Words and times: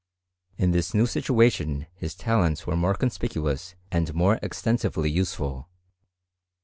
In 0.57 0.71
this 0.71 0.95
new 0.95 1.05
situation 1.05 1.85
his 1.93 2.15
talents 2.15 2.65
were 2.65 2.75
more 2.75 2.95
conspicuous 2.95 3.75
and 3.91 4.15
more 4.15 4.39
extensively 4.41 5.11
useful. 5.11 5.69